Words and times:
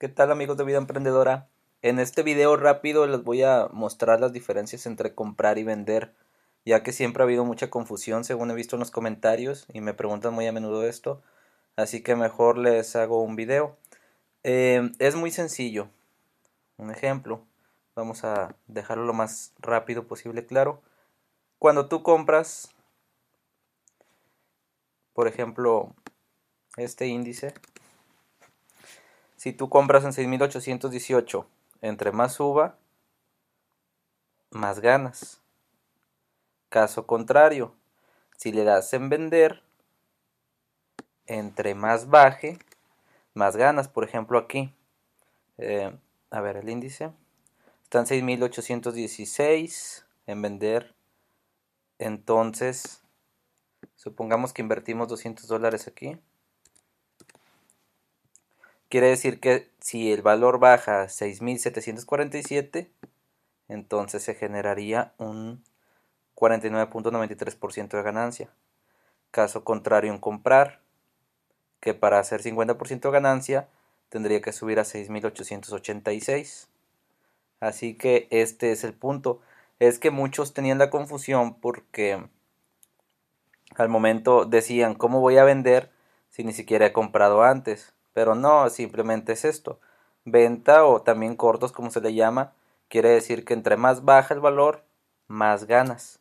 ¿Qué 0.00 0.08
tal 0.08 0.32
amigos 0.32 0.56
de 0.56 0.64
Vida 0.64 0.78
Emprendedora? 0.78 1.50
En 1.82 1.98
este 1.98 2.22
video 2.22 2.56
rápido 2.56 3.06
les 3.06 3.22
voy 3.22 3.42
a 3.42 3.68
mostrar 3.70 4.18
las 4.18 4.32
diferencias 4.32 4.86
entre 4.86 5.14
comprar 5.14 5.58
y 5.58 5.62
vender, 5.62 6.14
ya 6.64 6.82
que 6.82 6.92
siempre 6.94 7.22
ha 7.22 7.26
habido 7.26 7.44
mucha 7.44 7.68
confusión 7.68 8.24
según 8.24 8.50
he 8.50 8.54
visto 8.54 8.76
en 8.76 8.80
los 8.80 8.90
comentarios 8.90 9.66
y 9.74 9.82
me 9.82 9.92
preguntan 9.92 10.32
muy 10.32 10.46
a 10.46 10.52
menudo 10.52 10.88
esto, 10.88 11.20
así 11.76 12.02
que 12.02 12.16
mejor 12.16 12.56
les 12.56 12.96
hago 12.96 13.22
un 13.22 13.36
video. 13.36 13.76
Eh, 14.42 14.90
es 15.00 15.16
muy 15.16 15.30
sencillo. 15.30 15.90
Un 16.78 16.90
ejemplo, 16.90 17.44
vamos 17.94 18.24
a 18.24 18.56
dejarlo 18.68 19.04
lo 19.04 19.12
más 19.12 19.52
rápido 19.58 20.06
posible 20.06 20.46
claro. 20.46 20.80
Cuando 21.58 21.88
tú 21.90 22.02
compras, 22.02 22.74
por 25.12 25.28
ejemplo, 25.28 25.94
este 26.78 27.06
índice, 27.06 27.52
si 29.40 29.54
tú 29.54 29.70
compras 29.70 30.04
en 30.04 30.12
6818, 30.12 31.48
entre 31.80 32.12
más 32.12 32.34
suba, 32.34 32.76
más 34.50 34.80
ganas. 34.80 35.40
Caso 36.68 37.06
contrario, 37.06 37.74
si 38.36 38.52
le 38.52 38.64
das 38.64 38.92
en 38.92 39.08
vender, 39.08 39.62
entre 41.24 41.74
más 41.74 42.10
baje, 42.10 42.58
más 43.32 43.56
ganas. 43.56 43.88
Por 43.88 44.04
ejemplo, 44.04 44.36
aquí, 44.38 44.74
eh, 45.56 45.90
a 46.30 46.40
ver 46.42 46.58
el 46.58 46.68
índice, 46.68 47.10
está 47.84 48.00
en 48.00 48.06
6816 48.08 50.04
en 50.26 50.42
vender. 50.42 50.94
Entonces, 51.98 53.00
supongamos 53.96 54.52
que 54.52 54.60
invertimos 54.60 55.08
200 55.08 55.46
dólares 55.48 55.88
aquí 55.88 56.18
Quiere 58.90 59.06
decir 59.06 59.38
que 59.38 59.70
si 59.78 60.12
el 60.12 60.20
valor 60.20 60.58
baja 60.58 61.02
a 61.02 61.06
6.747, 61.06 62.88
entonces 63.68 64.24
se 64.24 64.34
generaría 64.34 65.14
un 65.16 65.62
49.93% 66.34 67.96
de 67.96 68.02
ganancia. 68.02 68.50
Caso 69.30 69.62
contrario 69.62 70.12
en 70.12 70.18
comprar, 70.18 70.80
que 71.78 71.94
para 71.94 72.18
hacer 72.18 72.42
50% 72.42 73.00
de 73.00 73.10
ganancia 73.12 73.68
tendría 74.08 74.40
que 74.40 74.52
subir 74.52 74.80
a 74.80 74.84
6.886. 74.84 76.66
Así 77.60 77.94
que 77.94 78.26
este 78.32 78.72
es 78.72 78.82
el 78.82 78.92
punto. 78.92 79.40
Es 79.78 80.00
que 80.00 80.10
muchos 80.10 80.52
tenían 80.52 80.78
la 80.78 80.90
confusión 80.90 81.54
porque 81.54 82.26
al 83.76 83.88
momento 83.88 84.46
decían, 84.46 84.94
¿cómo 84.96 85.20
voy 85.20 85.36
a 85.36 85.44
vender 85.44 85.92
si 86.28 86.42
ni 86.42 86.52
siquiera 86.52 86.86
he 86.86 86.92
comprado 86.92 87.44
antes? 87.44 87.94
Pero 88.12 88.34
no, 88.34 88.68
simplemente 88.70 89.32
es 89.32 89.44
esto. 89.44 89.80
Venta 90.24 90.84
o 90.84 91.02
también 91.02 91.36
cortos 91.36 91.72
como 91.72 91.90
se 91.90 92.00
le 92.00 92.14
llama, 92.14 92.52
quiere 92.88 93.10
decir 93.10 93.44
que 93.44 93.54
entre 93.54 93.76
más 93.76 94.04
baja 94.04 94.34
el 94.34 94.40
valor, 94.40 94.84
más 95.28 95.66
ganas. 95.66 96.20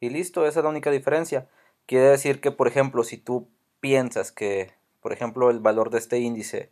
Y 0.00 0.10
listo, 0.10 0.46
esa 0.46 0.60
es 0.60 0.64
la 0.64 0.70
única 0.70 0.90
diferencia. 0.90 1.48
Quiere 1.86 2.06
decir 2.06 2.40
que, 2.40 2.50
por 2.50 2.68
ejemplo, 2.68 3.04
si 3.04 3.18
tú 3.18 3.48
piensas 3.80 4.32
que, 4.32 4.72
por 5.00 5.12
ejemplo, 5.12 5.50
el 5.50 5.60
valor 5.60 5.90
de 5.90 5.98
este 5.98 6.18
índice 6.18 6.70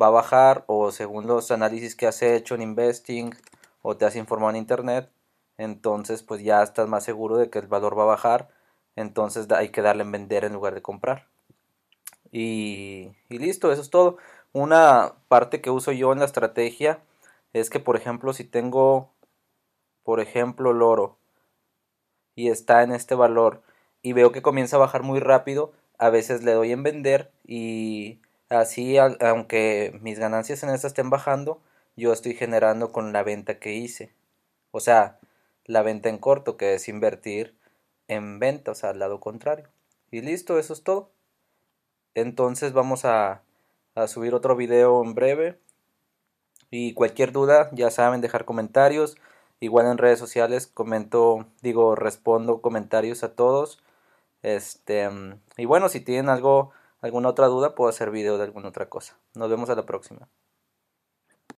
va 0.00 0.08
a 0.08 0.10
bajar 0.10 0.64
o 0.66 0.90
según 0.90 1.26
los 1.26 1.50
análisis 1.50 1.94
que 1.94 2.06
has 2.06 2.22
hecho 2.22 2.54
en 2.54 2.62
Investing 2.62 3.34
o 3.82 3.96
te 3.96 4.04
has 4.04 4.16
informado 4.16 4.50
en 4.50 4.56
Internet, 4.56 5.10
entonces 5.58 6.22
pues 6.22 6.42
ya 6.42 6.62
estás 6.62 6.88
más 6.88 7.04
seguro 7.04 7.36
de 7.36 7.50
que 7.50 7.58
el 7.58 7.66
valor 7.66 7.98
va 7.98 8.02
a 8.02 8.06
bajar, 8.06 8.48
entonces 8.96 9.50
hay 9.52 9.70
que 9.70 9.82
darle 9.82 10.02
en 10.02 10.12
vender 10.12 10.44
en 10.44 10.52
lugar 10.52 10.74
de 10.74 10.82
comprar. 10.82 11.28
Y, 12.38 13.12
listo, 13.30 13.72
eso 13.72 13.80
es 13.80 13.88
todo. 13.88 14.18
Una 14.52 15.14
parte 15.28 15.62
que 15.62 15.70
uso 15.70 15.90
yo 15.92 16.12
en 16.12 16.18
la 16.18 16.26
estrategia 16.26 17.00
es 17.54 17.70
que, 17.70 17.80
por 17.80 17.96
ejemplo, 17.96 18.34
si 18.34 18.44
tengo, 18.44 19.10
por 20.04 20.20
ejemplo, 20.20 20.72
el 20.72 20.82
oro 20.82 21.16
y 22.34 22.50
está 22.50 22.82
en 22.82 22.92
este 22.92 23.14
valor 23.14 23.62
y 24.02 24.12
veo 24.12 24.32
que 24.32 24.42
comienza 24.42 24.76
a 24.76 24.80
bajar 24.80 25.02
muy 25.02 25.18
rápido, 25.18 25.72
a 25.96 26.10
veces 26.10 26.44
le 26.44 26.52
doy 26.52 26.72
en 26.72 26.82
vender 26.82 27.32
y 27.46 28.20
así, 28.50 28.98
aunque 28.98 29.98
mis 30.02 30.18
ganancias 30.18 30.62
en 30.62 30.68
esta 30.68 30.88
estén 30.88 31.08
bajando, 31.08 31.62
yo 31.96 32.12
estoy 32.12 32.34
generando 32.34 32.92
con 32.92 33.14
la 33.14 33.22
venta 33.22 33.58
que 33.58 33.72
hice. 33.72 34.12
O 34.72 34.80
sea, 34.80 35.18
la 35.64 35.80
venta 35.80 36.10
en 36.10 36.18
corto, 36.18 36.58
que 36.58 36.74
es 36.74 36.86
invertir 36.88 37.56
en 38.08 38.38
venta, 38.40 38.72
o 38.72 38.74
sea, 38.74 38.90
al 38.90 38.98
lado 38.98 39.20
contrario. 39.20 39.70
Y 40.10 40.20
listo, 40.20 40.58
eso 40.58 40.74
es 40.74 40.82
todo. 40.82 41.15
Entonces 42.16 42.72
vamos 42.72 43.04
a, 43.04 43.42
subir 44.08 44.34
otro 44.34 44.56
video 44.56 45.04
en 45.04 45.14
breve. 45.14 45.60
Y 46.70 46.94
cualquier 46.94 47.30
duda, 47.30 47.70
ya 47.72 47.90
saben, 47.90 48.22
dejar 48.22 48.46
comentarios. 48.46 49.16
Igual 49.60 49.86
en 49.86 49.98
redes 49.98 50.18
sociales 50.18 50.66
comento, 50.66 51.46
digo, 51.62 51.94
respondo 51.94 52.62
comentarios 52.62 53.22
a 53.22 53.34
todos. 53.34 53.82
Este, 54.42 55.10
y 55.58 55.66
bueno, 55.66 55.90
si 55.90 56.00
tienen 56.00 56.30
algo, 56.30 56.72
alguna 57.02 57.28
otra 57.28 57.48
duda, 57.48 57.74
puedo 57.74 57.90
hacer 57.90 58.10
video 58.10 58.38
de 58.38 58.44
alguna 58.44 58.68
otra 58.68 58.88
cosa. 58.88 59.18
Nos 59.34 59.50
vemos 59.50 59.68
a 59.68 59.74
la 59.74 59.84
próxima. 59.84 60.28